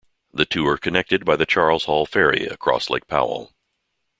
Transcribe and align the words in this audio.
The 0.33 0.45
two 0.45 0.65
are 0.67 0.79
connected 0.79 1.25
by 1.25 1.35
the 1.35 1.45
Charles 1.45 1.83
Hall 1.85 2.07
Ferry 2.07 2.47
across 2.47 2.89
Lake 2.89 3.05
Powell. 3.05 3.53